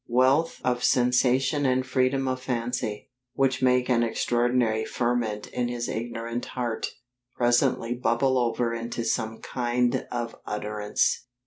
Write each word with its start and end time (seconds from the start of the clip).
Wealth 0.09 0.59
of 0.63 0.83
sensation 0.83 1.63
and 1.67 1.85
freedom 1.85 2.27
of 2.27 2.41
fancy, 2.41 3.11
which 3.35 3.61
make 3.61 3.87
an 3.87 4.01
extraordinary 4.01 4.83
ferment 4.83 5.45
in 5.49 5.67
his 5.67 5.87
ignorant 5.87 6.45
heart, 6.45 6.87
presently 7.35 7.93
bubble 7.93 8.39
over 8.39 8.73
into 8.73 9.03
some 9.05 9.41
kind 9.43 10.07
of 10.11 10.35
utterance." 10.47 11.27